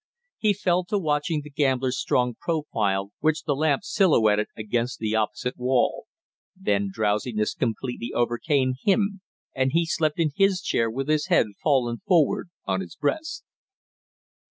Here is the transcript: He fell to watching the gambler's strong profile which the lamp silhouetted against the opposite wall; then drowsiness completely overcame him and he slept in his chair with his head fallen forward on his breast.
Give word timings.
He 0.39 0.53
fell 0.53 0.83
to 0.85 0.97
watching 0.97 1.41
the 1.43 1.51
gambler's 1.51 1.99
strong 1.99 2.33
profile 2.33 3.11
which 3.19 3.43
the 3.43 3.53
lamp 3.55 3.83
silhouetted 3.83 4.47
against 4.57 4.97
the 4.97 5.13
opposite 5.15 5.55
wall; 5.57 6.05
then 6.55 6.89
drowsiness 6.91 7.53
completely 7.53 8.11
overcame 8.11 8.73
him 8.81 9.21
and 9.53 9.73
he 9.73 9.85
slept 9.85 10.17
in 10.17 10.31
his 10.35 10.59
chair 10.59 10.89
with 10.89 11.07
his 11.07 11.27
head 11.27 11.45
fallen 11.61 11.99
forward 12.07 12.49
on 12.65 12.81
his 12.81 12.95
breast. 12.95 13.43